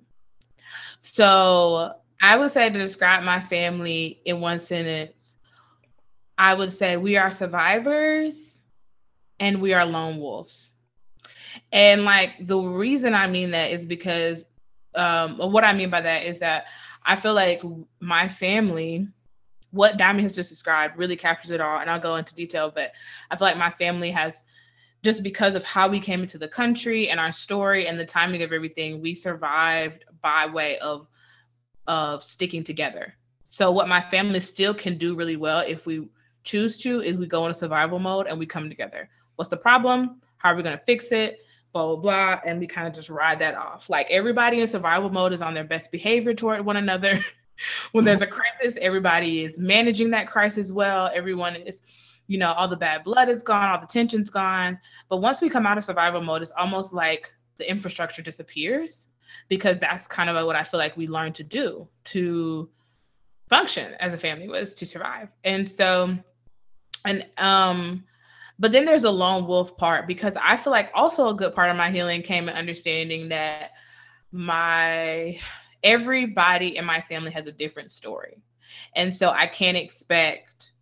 [0.99, 5.37] So I would say to describe my family in one sentence,
[6.37, 8.61] I would say we are survivors
[9.39, 10.71] and we are lone wolves.
[11.71, 14.45] And like the reason I mean that is because
[14.95, 16.65] um what I mean by that is that
[17.05, 17.61] I feel like
[17.99, 19.07] my family,
[19.71, 21.79] what Diamond has just described, really captures it all.
[21.79, 22.91] And I'll go into detail, but
[23.31, 24.43] I feel like my family has
[25.03, 28.43] just because of how we came into the country and our story and the timing
[28.43, 31.07] of everything, we survived by way of
[31.87, 33.13] of sticking together.
[33.45, 36.09] So what my family still can do really well if we
[36.43, 39.09] choose to is we go into survival mode and we come together.
[39.35, 40.21] What's the problem?
[40.37, 41.39] How are we going to fix it?
[41.71, 42.39] Blah, blah, blah.
[42.45, 43.89] And we kind of just ride that off.
[43.89, 47.23] Like everybody in survival mode is on their best behavior toward one another.
[47.91, 51.09] when there's a crisis, everybody is managing that crisis well.
[51.13, 51.81] Everyone is,
[52.27, 54.79] you know, all the bad blood is gone, all the tension's gone.
[55.09, 59.07] But once we come out of survival mode, it's almost like the infrastructure disappears
[59.49, 62.69] because that's kind of what I feel like we learned to do to
[63.49, 65.29] function as a family was to survive.
[65.43, 66.17] And so,
[67.05, 68.03] and um,
[68.59, 71.69] but then there's a lone wolf part because I feel like also a good part
[71.69, 73.71] of my healing came in understanding that
[74.31, 75.39] my
[75.83, 78.41] everybody in my family has a different story.
[78.95, 80.73] And so I can't expect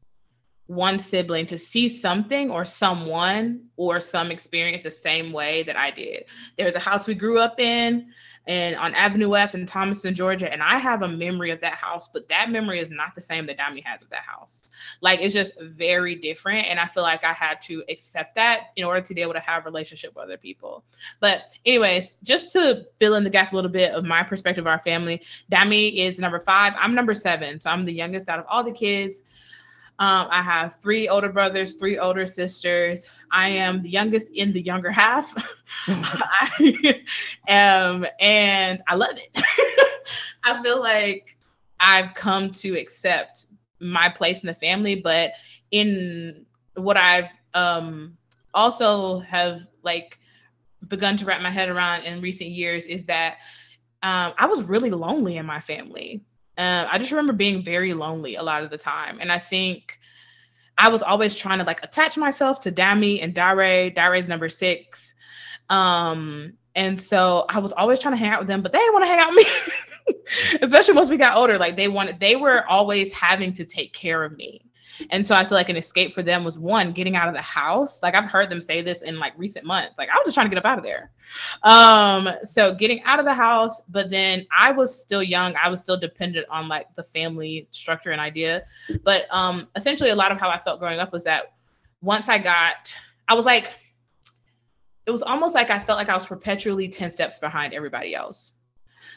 [0.67, 5.91] one sibling to see something or someone or some experience the same way that I
[5.91, 6.25] did.
[6.58, 8.08] There's a house we grew up in
[8.47, 10.51] and on Avenue F in Thomaston, Georgia.
[10.51, 13.47] And I have a memory of that house, but that memory is not the same
[13.47, 14.65] that Dami has of that house.
[15.01, 16.67] Like it's just very different.
[16.67, 19.39] And I feel like I had to accept that in order to be able to
[19.39, 20.84] have relationship with other people.
[21.19, 24.67] But anyways, just to fill in the gap a little bit of my perspective of
[24.67, 26.73] our family, Dami is number five.
[26.78, 27.60] I'm number seven.
[27.62, 29.23] So I'm the youngest out of all the kids.
[29.97, 33.08] Um, I have three older brothers, three older sisters.
[33.31, 35.34] I am the youngest in the younger half.
[35.88, 37.01] I
[37.47, 39.43] am, and I love it.
[40.43, 41.38] I feel like
[41.79, 43.47] I've come to accept
[43.79, 45.31] my place in the family, but
[45.71, 48.17] in what I've um,
[48.53, 50.19] also have like
[50.88, 53.38] begun to wrap my head around in recent years is that
[54.03, 56.21] um, I was really lonely in my family.
[56.58, 59.20] Uh, I just remember being very lonely a lot of the time.
[59.20, 60.00] And I think
[60.78, 63.89] I was always trying to like attach myself to Dami and Dare.
[63.89, 65.13] Dare's number six.
[65.70, 68.94] Um, and so I was always trying to hang out with them, but they didn't
[68.94, 70.18] want to hang out with me.
[70.62, 71.58] Especially once we got older.
[71.58, 74.64] Like they wanted, they were always having to take care of me.
[75.10, 77.41] And so I feel like an escape for them was one, getting out of the
[77.41, 78.01] house.
[78.01, 79.97] Like I've heard them say this in like recent months.
[79.97, 81.12] Like I was just trying to get up out of there.
[81.63, 85.55] Um, so getting out of the house, but then I was still young.
[85.62, 88.63] I was still dependent on like the family structure and idea.
[89.03, 91.53] But um essentially a lot of how I felt growing up was that
[92.01, 92.93] once I got,
[93.27, 93.71] I was like,
[95.05, 98.55] it was almost like I felt like I was perpetually 10 steps behind everybody else.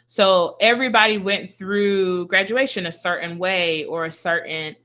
[0.07, 4.77] So everybody went through graduation a certain way or a certain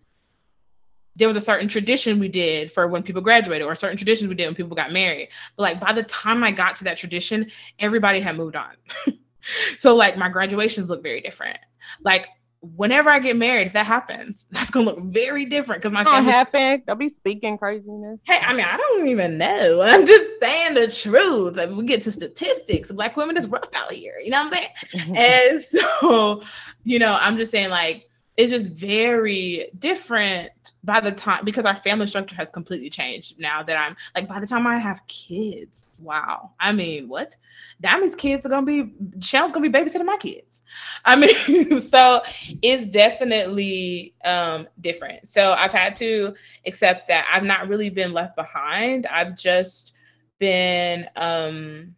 [1.16, 4.36] there was a certain tradition we did for when people graduated or certain traditions we
[4.36, 5.30] did when people got married.
[5.56, 8.76] But like by the time I got to that tradition, everybody had moved on.
[9.78, 11.60] so like my graduations look very different.
[12.02, 12.28] Like
[12.76, 16.32] whenever I get married, if that happens, that's gonna look very different because my family
[16.32, 16.84] happen.
[16.88, 18.20] Don't be speaking craziness.
[18.24, 19.82] Hey, I mean, I don't even know.
[19.86, 21.56] I'm just saying the truth.
[21.56, 22.92] Like, we get to statistics.
[22.92, 24.16] Black women is rough out here.
[24.24, 25.18] You know what I'm saying?
[25.18, 26.42] and so,
[26.84, 30.52] you know, I'm just saying like it's just very different
[30.84, 34.40] by the time because our family structure has completely changed now that I'm like by
[34.40, 35.86] the time I have kids.
[36.02, 36.52] Wow.
[36.60, 37.36] I mean, what?
[37.80, 40.64] Dami's kids are gonna be Shell's gonna be babysitting my kids.
[41.06, 41.16] I
[41.56, 42.22] mean, so
[42.62, 45.30] it's definitely um different.
[45.30, 46.34] So I've had to
[46.66, 49.06] accept that I've not really been left behind.
[49.06, 49.94] I've just
[50.40, 51.96] been um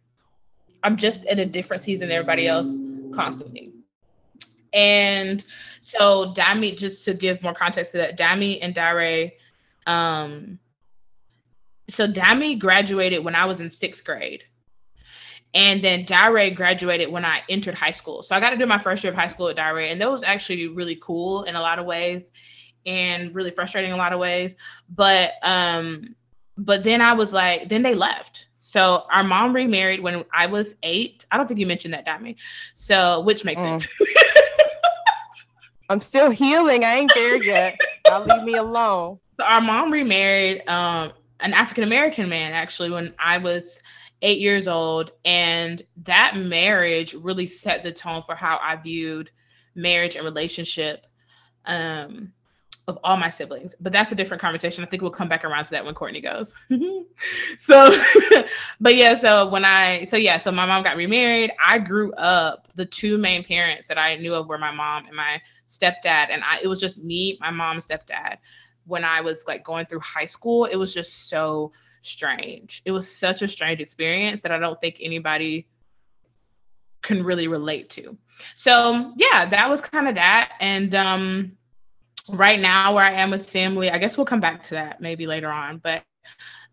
[0.82, 2.78] I'm just in a different season than everybody else
[3.14, 3.72] constantly.
[4.72, 5.44] And
[5.86, 9.30] so Dami, just to give more context to that, Dami and Dare,
[9.86, 10.58] um,
[11.88, 14.42] so Dami graduated when I was in sixth grade.
[15.54, 18.24] And then Dare graduated when I entered high school.
[18.24, 19.78] So I got to do my first year of high school at Dare.
[19.78, 22.32] And that was actually really cool in a lot of ways
[22.84, 24.56] and really frustrating in a lot of ways.
[24.92, 26.16] But um,
[26.58, 28.48] but then I was like, then they left.
[28.58, 31.26] So our mom remarried when I was eight.
[31.30, 32.34] I don't think you mentioned that, Dami.
[32.74, 33.78] So which makes mm.
[33.78, 33.86] sense.
[35.88, 36.84] I'm still healing.
[36.84, 37.78] I ain't there yet.
[38.10, 39.18] I'll leave me alone.
[39.38, 43.78] So our mom remarried um, an African American man actually when I was
[44.22, 49.30] eight years old, and that marriage really set the tone for how I viewed
[49.74, 51.06] marriage and relationship.
[51.66, 52.32] Um,
[52.88, 54.84] of all my siblings, but that's a different conversation.
[54.84, 56.54] I think we'll come back around to that when Courtney goes.
[57.58, 58.02] so,
[58.80, 61.50] but yeah, so when I, so yeah, so my mom got remarried.
[61.64, 65.16] I grew up, the two main parents that I knew of were my mom and
[65.16, 66.30] my stepdad.
[66.30, 68.36] And I, it was just me, my mom, stepdad.
[68.84, 71.72] When I was like going through high school, it was just so
[72.02, 72.82] strange.
[72.84, 75.66] It was such a strange experience that I don't think anybody
[77.02, 78.16] can really relate to.
[78.54, 80.52] So yeah, that was kind of that.
[80.60, 81.56] And, um,
[82.28, 85.26] right now where I am with family, I guess we'll come back to that maybe
[85.26, 85.78] later on.
[85.78, 86.02] But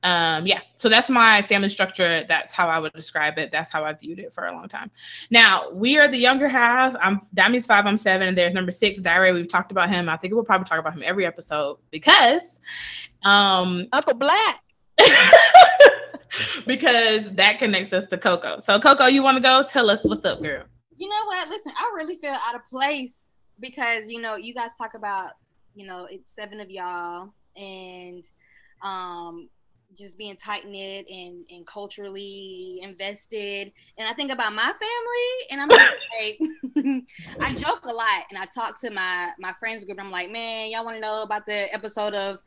[0.03, 2.25] um, yeah, so that's my family structure.
[2.27, 3.51] That's how I would describe it.
[3.51, 4.91] That's how I viewed it for a long time.
[5.31, 6.95] Now we are the younger half.
[6.99, 9.31] I'm Dami's five, I'm seven, and there's number six, Diary.
[9.31, 10.09] We've talked about him.
[10.09, 12.59] I think we'll probably talk about him every episode because
[13.23, 14.59] um Uncle Black.
[16.67, 18.59] because that connects us to Coco.
[18.59, 19.65] So Coco, you want to go?
[19.69, 20.63] Tell us what's up, girl.
[20.97, 21.47] You know what?
[21.47, 25.31] Listen, I really feel out of place because you know you guys talk about
[25.75, 28.29] you know it's seven of y'all and
[28.81, 29.49] um
[29.95, 33.71] just being tight knit and, and culturally invested.
[33.97, 35.69] And I think about my family, and I'm
[36.85, 37.03] like,
[37.39, 39.99] I joke a lot, and I talk to my my friends group.
[39.99, 42.39] I'm like, man, y'all want to know about the episode of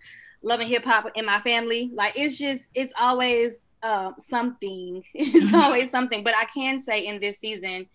[0.42, 1.90] Love and Hip Hop in my family?
[1.94, 5.02] Like, it's just, it's always uh, something.
[5.14, 6.24] it's always something.
[6.24, 7.86] But I can say in this season,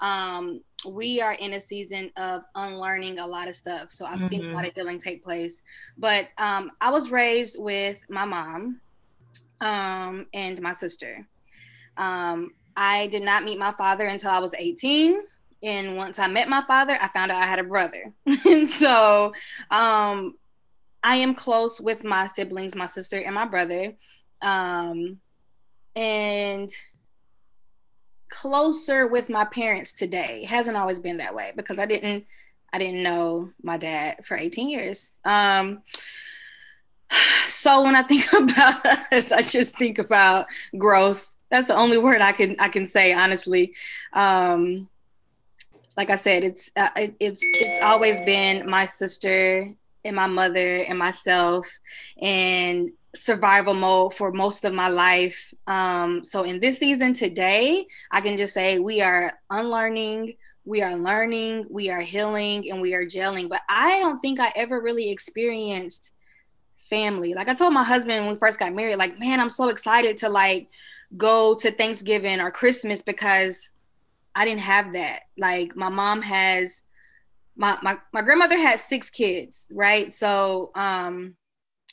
[0.00, 3.90] um, we are in a season of unlearning a lot of stuff.
[3.90, 4.26] So I've mm-hmm.
[4.26, 4.66] seen a lot mm-hmm.
[4.68, 5.62] of healing take place.
[5.96, 8.80] But um, I was raised with my mom
[9.60, 11.26] um, and my sister.
[11.96, 15.22] Um, I did not meet my father until I was 18.
[15.62, 18.12] And once I met my father, I found out I had a brother.
[18.44, 19.32] and so
[19.70, 20.34] um,
[21.02, 23.94] I am close with my siblings, my sister and my brother.
[24.42, 25.20] Um,
[25.94, 26.70] and
[28.28, 30.40] closer with my parents today.
[30.42, 32.26] It hasn't always been that way because I didn't
[32.72, 35.12] I didn't know my dad for 18 years.
[35.24, 35.82] Um,
[37.46, 41.34] so when I think about us, I just think about growth.
[41.50, 43.74] That's the only word I can I can say honestly.
[44.12, 44.88] Um,
[45.96, 49.72] like I said, it's uh, it, it's it's always been my sister
[50.04, 51.66] and my mother and myself,
[52.20, 55.52] and survival mode for most of my life.
[55.66, 60.96] Um, so in this season today, I can just say we are unlearning, we are
[60.96, 63.48] learning, we are healing, and we are gelling.
[63.48, 66.12] But I don't think I ever really experienced
[66.90, 67.34] family.
[67.34, 70.16] Like I told my husband when we first got married, like, man, I'm so excited
[70.18, 70.68] to like
[71.16, 73.70] go to Thanksgiving or Christmas because
[74.34, 75.20] I didn't have that.
[75.38, 76.84] Like my mom has
[77.56, 80.12] my my, my grandmother had six kids, right?
[80.12, 81.36] So um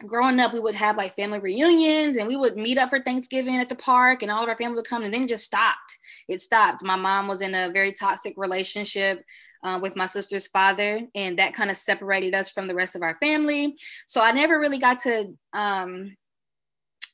[0.06, 3.58] growing up, we would have like family reunions and we would meet up for Thanksgiving
[3.58, 5.98] at the park and all of our family would come and then it just stopped.
[6.28, 6.84] It stopped.
[6.84, 9.24] My mom was in a very toxic relationship
[9.64, 13.02] uh, with my sister's father and that kind of separated us from the rest of
[13.02, 13.76] our family.
[14.08, 16.16] So I never really got to um,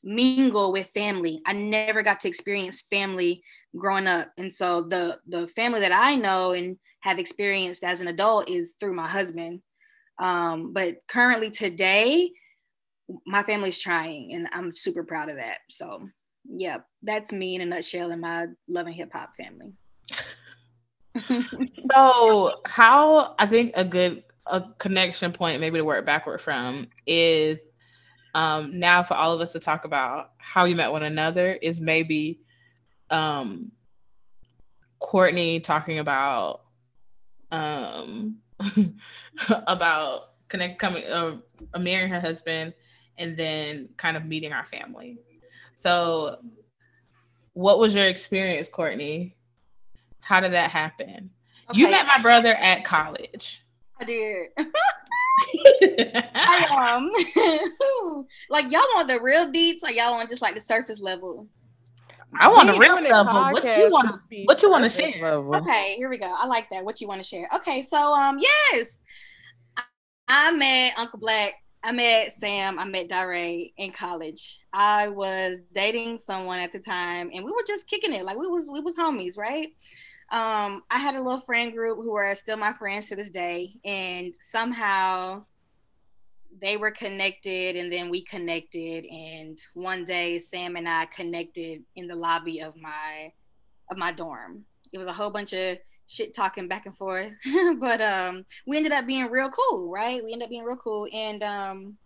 [0.02, 1.40] mingle with family.
[1.46, 3.42] I never got to experience family
[3.76, 4.30] growing up.
[4.36, 8.74] And so the the family that I know and have experienced as an adult is
[8.80, 9.62] through my husband.
[10.18, 12.30] Um, but currently today,
[13.26, 15.58] my family's trying and I'm super proud of that.
[15.68, 16.08] So
[16.48, 19.72] yeah, that's me in a nutshell in my love and hip hop family.
[21.92, 27.58] so how I think a good a connection point maybe to work backward from is
[28.34, 31.80] um now for all of us to talk about how you met one another is
[31.80, 32.40] maybe
[33.10, 33.70] um
[34.98, 36.62] Courtney talking about
[37.50, 38.36] um
[39.48, 41.36] about connect coming uh,
[41.78, 42.74] marrying her husband
[43.20, 45.18] and then kind of meeting our family.
[45.76, 46.38] So,
[47.52, 49.36] what was your experience, Courtney?
[50.20, 51.30] How did that happen?
[51.70, 51.78] Okay.
[51.78, 53.62] You met my brother at college.
[54.00, 54.48] I did.
[56.34, 57.10] I um
[58.50, 61.46] like y'all want the real deets or y'all want just like the surface level?
[62.38, 63.34] I want the real level.
[63.34, 64.20] What you want?
[64.44, 65.22] What you want to share?
[65.22, 65.56] Level.
[65.56, 66.32] Okay, here we go.
[66.32, 66.84] I like that.
[66.84, 67.48] What you want to share?
[67.56, 69.00] Okay, so um, yes,
[70.28, 73.32] I met Uncle Black I met Sam, I met Dare
[73.76, 74.60] in college.
[74.72, 78.24] I was dating someone at the time and we were just kicking it.
[78.24, 79.68] Like we was we was homies, right?
[80.30, 83.72] Um, I had a little friend group who are still my friends to this day,
[83.84, 85.44] and somehow
[86.60, 92.06] they were connected and then we connected and one day Sam and I connected in
[92.06, 93.32] the lobby of my
[93.90, 94.64] of my dorm.
[94.92, 95.78] It was a whole bunch of
[96.10, 97.32] shit talking back and forth.
[97.78, 100.22] but um we ended up being real cool, right?
[100.22, 101.98] We ended up being real cool and um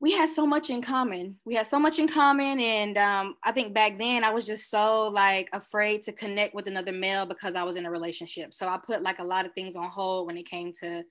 [0.00, 1.40] we had so much in common.
[1.44, 4.70] We had so much in common and um I think back then I was just
[4.70, 8.52] so like afraid to connect with another male because I was in a relationship.
[8.52, 11.04] So I put like a lot of things on hold when it came to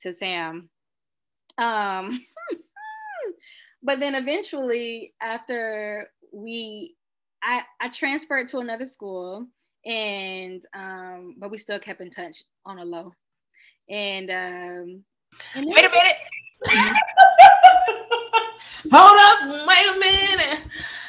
[0.00, 0.68] to Sam.
[1.56, 2.10] Um
[3.82, 6.94] but then eventually after we
[7.42, 9.48] I I transferred to another school
[9.86, 13.12] and um, but we still kept in touch on a low.
[13.88, 15.04] And um,
[15.54, 16.16] and wait a minute.
[18.90, 20.60] Hold up, wait a minute.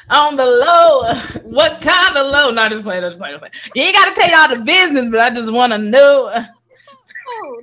[0.09, 1.13] On the low,
[1.43, 2.51] what kind of low?
[2.51, 3.53] Not just playing, just playing, just playing.
[3.73, 6.31] You ain't gotta tell y'all the business, but I just want to know.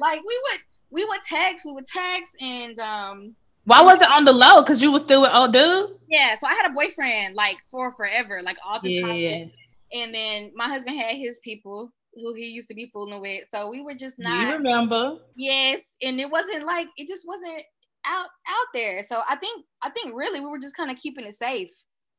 [0.00, 0.60] Like we would,
[0.90, 3.36] we would text, we would text, and um.
[3.64, 4.60] Why was it on the low?
[4.64, 5.90] Cause you was still with old dude.
[6.08, 9.14] Yeah, so I had a boyfriend like for forever, like all the time.
[9.14, 9.30] yeah.
[9.30, 9.52] College.
[9.93, 13.45] And then my husband had his people who he used to be fooling with.
[13.53, 14.49] So we were just not.
[14.49, 15.18] You remember?
[15.36, 17.62] Yes, and it wasn't like it just wasn't
[18.07, 19.03] out out there.
[19.03, 21.70] So I think I think really we were just kind of keeping it safe.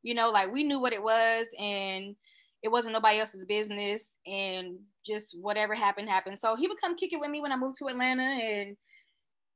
[0.02, 2.16] You know, like we knew what it was, and
[2.64, 6.40] it wasn't nobody else's business and just whatever happened happened.
[6.40, 8.78] So he would come kick it with me when I moved to Atlanta and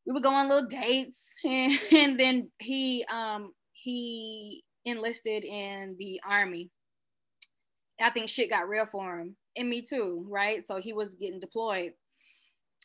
[0.05, 6.19] we would go on little dates and, and then he um he enlisted in the
[6.27, 6.69] army.
[7.99, 10.65] I think shit got real for him and me too, right?
[10.65, 11.93] So he was getting deployed.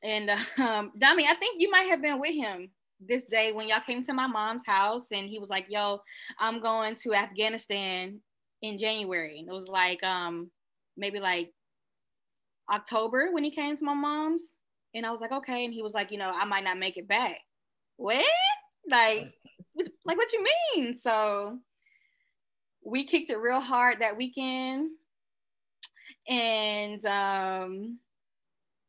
[0.02, 3.80] And um Dami, I think you might have been with him this day when y'all
[3.84, 6.00] came to my mom's house and he was like, "Yo,
[6.38, 8.20] I'm going to Afghanistan
[8.62, 10.50] in January." And it was like um
[10.96, 11.52] maybe like
[12.72, 14.54] October when he came to my mom's.
[14.94, 16.96] And I was like, "Okay." And he was like, "You know, I might not make
[16.96, 17.38] it back."
[17.96, 18.24] What?
[18.88, 19.32] Like
[20.04, 20.44] like what you
[20.74, 20.94] mean?
[20.94, 21.58] So
[22.84, 24.90] we kicked it real hard that weekend.
[26.28, 27.98] And um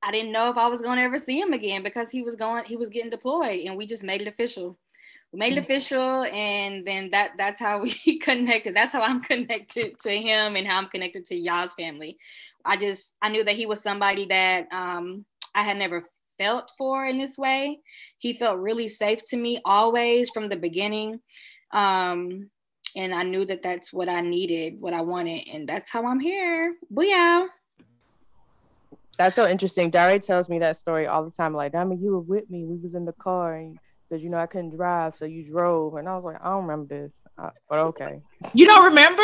[0.04, 2.36] I didn't know if I was going to ever see him again because he was
[2.36, 4.78] going, he was getting deployed, and we just made it official.
[5.32, 5.64] We made it mm.
[5.64, 8.76] official, and then that that's how we connected.
[8.76, 12.18] That's how I'm connected to him, and how I'm connected to y'all's family.
[12.66, 15.26] I just I knew that he was somebody that um,
[15.56, 16.04] I had never
[16.38, 17.80] felt for in this way.
[18.18, 21.22] He felt really safe to me always from the beginning.
[21.72, 22.50] Um,
[22.96, 26.20] and I knew that that's what I needed, what I wanted, and that's how I'm
[26.20, 26.76] here.
[26.94, 27.48] Booyah.
[29.18, 29.90] That's so interesting.
[29.90, 31.54] Dare tells me that story all the time.
[31.54, 32.66] Like, I mean, you were with me.
[32.66, 33.78] We was in the car, and
[34.10, 35.96] because you know I couldn't drive, so you drove.
[35.96, 38.22] And I was like, I don't remember this, uh, but okay.
[38.54, 39.24] You don't remember?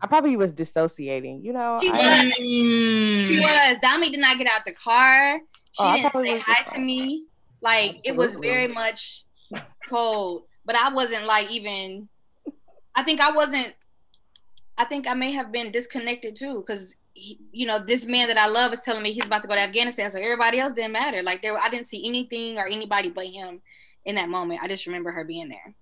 [0.00, 1.44] I probably was dissociating.
[1.44, 2.34] You know, he I, was.
[2.34, 3.78] He was.
[3.78, 5.40] Dami did not get out the car.
[5.72, 7.24] She oh, didn't say hi to me.
[7.60, 8.10] Like Absolutely.
[8.10, 9.24] it was very much
[9.88, 12.08] cold, but I wasn't like even.
[12.98, 13.74] I think I wasn't.
[14.76, 18.48] I think I may have been disconnected too, because you know, this man that I
[18.48, 21.22] love is telling me he's about to go to Afghanistan, so everybody else didn't matter.
[21.22, 23.60] Like there, I didn't see anything or anybody but him
[24.04, 24.62] in that moment.
[24.64, 25.76] I just remember her being there.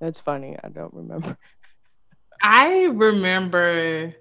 [0.00, 0.56] That's funny.
[0.62, 1.36] I don't remember.
[2.42, 4.14] I remember.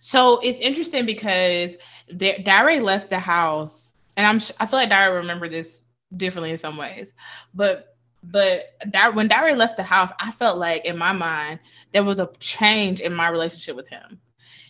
[0.00, 1.78] So it's interesting because
[2.14, 5.80] Dare left the house, and I'm I feel like Dare remember this
[6.14, 7.14] differently in some ways,
[7.54, 7.97] but
[8.30, 8.74] but
[9.14, 11.60] when Dare left the house, I felt like in my mind
[11.92, 14.20] there was a change in my relationship with him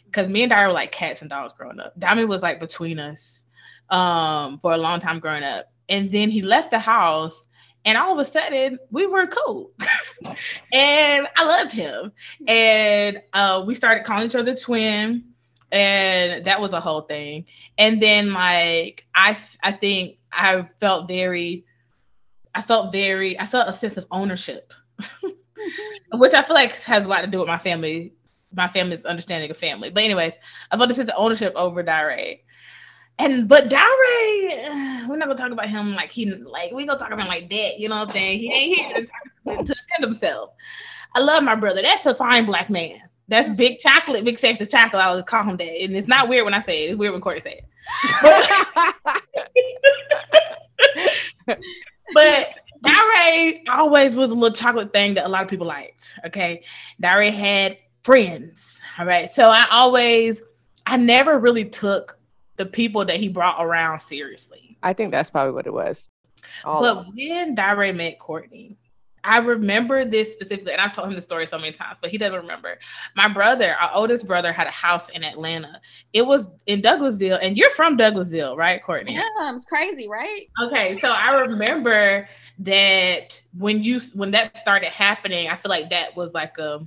[0.07, 1.99] because me and Dara were like cats and dogs growing up.
[1.99, 3.45] Dami was like between us
[3.91, 5.67] um, for a long time growing up.
[5.89, 7.47] And then he left the house,
[7.85, 9.71] and all of a sudden we were cool.
[10.73, 12.13] and I loved him.
[12.47, 15.25] And uh, we started calling each other twin.
[15.71, 17.45] And that was a whole thing.
[17.77, 21.67] And then like I I think I felt very
[22.55, 24.73] I felt very I felt a sense of ownership.
[25.01, 26.19] Mm-hmm.
[26.19, 28.13] which I feel like has a lot to do with my family
[28.55, 29.91] my family's understanding of family.
[29.91, 30.35] But anyways,
[30.71, 32.37] I felt a sense of ownership over Dare.
[33.19, 33.87] And but Dare,
[35.09, 37.51] we're not gonna talk about him like he like we gonna talk about him like
[37.51, 38.39] that, you know what I'm saying?
[38.39, 40.51] He ain't here to, talk, to defend himself.
[41.15, 41.83] I love my brother.
[41.83, 43.01] That's a fine black man.
[43.27, 45.03] That's big chocolate, big sexy chocolate.
[45.03, 45.83] I would call him that.
[45.83, 46.91] And it's not weird when I say it.
[46.91, 47.65] It's weird when Corey say it.
[51.45, 51.57] But,
[52.15, 56.15] but Dare always was a little chocolate thing that a lot of people liked.
[56.27, 56.65] Okay.
[57.01, 58.79] Dare had friends.
[58.99, 59.31] All right.
[59.33, 60.43] So I always,
[60.87, 62.19] I never really took
[62.57, 64.77] the people that he brought around seriously.
[64.83, 66.09] I think that's probably what it was.
[66.65, 68.79] All but when Dare met Courtney,
[69.29, 72.17] I remember this specifically, and I've told him the story so many times, but he
[72.17, 72.79] doesn't remember.
[73.15, 75.83] My brother, our oldest brother, had a house in Atlanta.
[76.15, 79.13] It was in Douglasville, and you're from Douglasville, right, Courtney?
[79.13, 80.49] Yeah, it's crazy, right?
[80.65, 82.27] Okay, so I remember
[82.61, 86.81] that when you when that started happening, I feel like that was like a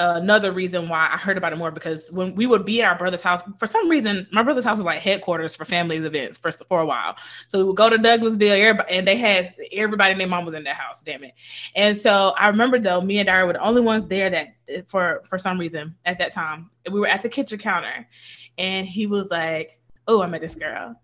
[0.00, 2.96] another reason why I heard about it more because when we would be at our
[2.96, 6.50] brother's house, for some reason, my brother's house was like headquarters for family events for,
[6.50, 7.16] for a while.
[7.48, 10.64] So we would go to Douglasville, and they had everybody and their mom was in
[10.64, 11.34] that house, damn it.
[11.76, 14.54] And so I remember though, me and Dara were the only ones there that
[14.88, 16.70] for for some reason at that time.
[16.90, 18.08] We were at the kitchen counter
[18.56, 19.78] and he was like,
[20.08, 20.96] Oh, I met this girl.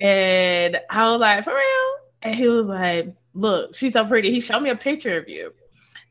[0.00, 1.96] And I was like, For real?
[2.22, 4.30] And he was like, Look, she's so pretty.
[4.30, 5.52] He showed me a picture of you.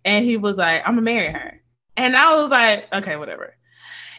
[0.03, 1.61] And he was like, I'm gonna marry her.
[1.97, 3.55] And I was like, okay, whatever.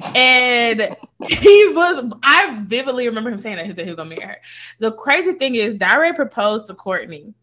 [0.01, 0.97] And
[1.29, 4.37] he was, I vividly remember him saying that he said he was gonna marry her.
[4.81, 7.35] The crazy thing is, Dare proposed to Courtney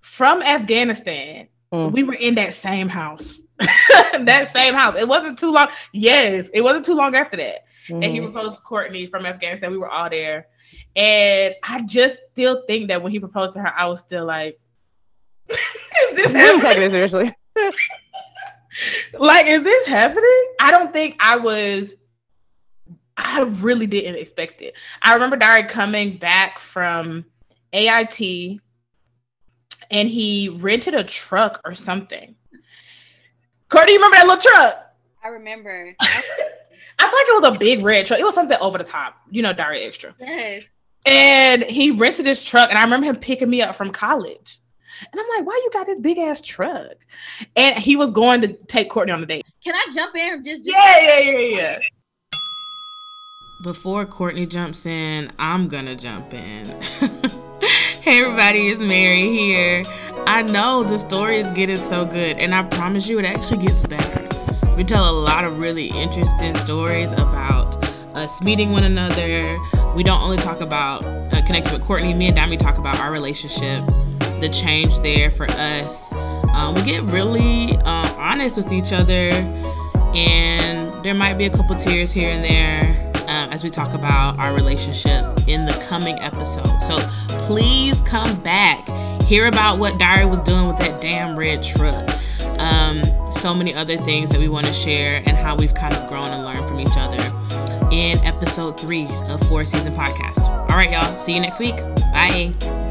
[0.00, 1.48] from Afghanistan.
[1.72, 1.92] Mm.
[1.92, 3.40] We were in that same house.
[3.58, 4.96] that same house.
[4.96, 5.68] It wasn't too long.
[5.92, 7.64] Yes, it wasn't too long after that.
[7.88, 7.94] Mm.
[7.94, 8.32] And he mm-hmm.
[8.32, 9.70] proposed to Courtney from Afghanistan.
[9.70, 10.48] We were all there.
[10.96, 14.58] And I just still think that when he proposed to her, I was still like,
[15.48, 15.56] is
[16.16, 17.34] this I'm taking it seriously
[19.18, 20.44] like, is this happening?
[20.60, 21.94] I don't think I was.
[23.16, 24.74] I really didn't expect it.
[25.02, 27.26] I remember Dare coming back from
[27.72, 28.60] AIT
[29.90, 32.34] and he rented a truck or something.
[33.68, 34.94] Courtney, you remember that little truck?
[35.22, 35.94] I remember.
[36.00, 36.16] I
[36.98, 38.18] thought it was a big red truck.
[38.18, 40.14] It was something over the top, you know, Diary Extra.
[40.18, 40.78] Yes.
[41.04, 44.58] And he rented this truck, and I remember him picking me up from college.
[45.12, 46.96] And I'm like, why you got this big ass truck?
[47.56, 49.44] And he was going to take Courtney on a date.
[49.64, 50.42] Can I jump in?
[50.42, 51.78] Just, just yeah, yeah, yeah, yeah.
[53.62, 56.66] Before Courtney jumps in, I'm gonna jump in.
[58.00, 59.84] hey everybody, it's Mary here.
[60.26, 63.84] I know the story is getting so good, and I promise you it actually gets
[63.84, 64.28] better.
[64.76, 67.76] We tell a lot of really interesting stories about
[68.16, 69.56] us meeting one another.
[69.94, 73.12] We don't only talk about uh, connecting with Courtney, me and Dami talk about our
[73.12, 73.84] relationship,
[74.42, 76.12] the change there for us.
[76.52, 79.30] Um, we get really uh, honest with each other,
[80.14, 84.38] and there might be a couple tears here and there um, as we talk about
[84.38, 86.66] our relationship in the coming episode.
[86.82, 86.98] So
[87.46, 88.86] please come back,
[89.22, 92.10] hear about what Diary was doing with that damn red truck.
[92.58, 96.08] Um, so many other things that we want to share and how we've kind of
[96.08, 97.22] grown and learned from each other
[97.92, 100.42] in episode three of Four Season Podcast.
[100.42, 101.16] All right, y'all.
[101.16, 101.76] See you next week.
[102.12, 102.81] Bye.